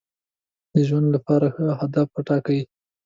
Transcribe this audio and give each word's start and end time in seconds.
د 0.73 0.75
ژوند 0.87 1.07
لپاره 1.15 1.47
ښه 1.55 1.63
اهداف 1.75 2.09
وټاکئ. 2.15 2.61